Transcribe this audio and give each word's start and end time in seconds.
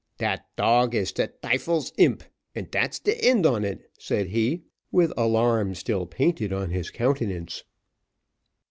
"Dat 0.17 0.43
tog 0.57 0.95
is 0.95 1.11
de 1.11 1.27
tyfel's 1.27 1.93
imp, 1.95 2.23
and 2.55 2.71
dat's 2.71 2.97
de 2.97 3.15
end 3.23 3.45
on 3.45 3.63
it," 3.63 3.91
said 3.99 4.29
he, 4.29 4.63
with 4.91 5.13
alarm 5.15 5.75
still 5.75 6.07
painted 6.07 6.51
on 6.51 6.71
his 6.71 6.89
countenance. 6.89 7.63